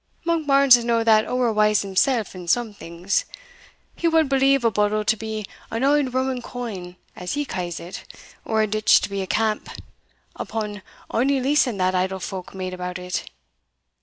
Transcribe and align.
Monkbarns 0.25 0.77
is 0.77 0.83
no 0.83 1.03
that 1.03 1.27
ower 1.27 1.53
wise 1.53 1.83
himsell, 1.83 2.25
in 2.33 2.47
some 2.47 2.73
things; 2.73 3.23
he 3.95 4.07
wad 4.07 4.27
believe 4.29 4.65
a 4.65 4.71
bodle 4.71 5.05
to 5.05 5.15
be 5.15 5.45
an 5.69 5.83
auld 5.83 6.11
Roman 6.11 6.41
coin, 6.41 6.95
as 7.15 7.33
he 7.33 7.45
ca's 7.45 7.79
it, 7.79 8.03
or 8.43 8.63
a 8.63 8.65
ditch 8.65 8.99
to 9.01 9.11
be 9.11 9.21
a 9.21 9.27
camp, 9.27 9.69
upon 10.35 10.81
ony 11.11 11.39
leasing 11.39 11.77
that 11.77 11.93
idle 11.93 12.19
folk 12.19 12.55
made 12.55 12.73
about 12.73 12.97
it. 12.97 13.29